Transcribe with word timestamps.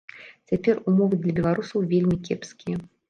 Цяпер 0.51 0.79
умовы 0.91 1.19
для 1.25 1.35
беларусаў 1.41 1.85
вельмі 1.93 2.17
кепскія. 2.29 2.77